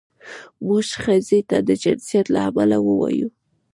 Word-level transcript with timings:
موږ 0.67 0.87
ښځې 1.03 1.39
ته 1.49 1.57
د 1.67 1.69
جنسیت 1.83 2.25
له 2.33 2.39
امله 2.49 2.77
ووایو. 2.81 3.27